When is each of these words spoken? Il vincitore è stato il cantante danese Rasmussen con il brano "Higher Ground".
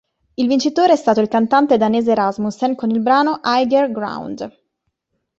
Il 0.33 0.47
vincitore 0.47 0.93
è 0.93 0.95
stato 0.95 1.21
il 1.21 1.27
cantante 1.27 1.77
danese 1.77 2.15
Rasmussen 2.15 2.73
con 2.73 2.89
il 2.89 3.01
brano 3.03 3.39
"Higher 3.45 3.91
Ground". 3.91 4.51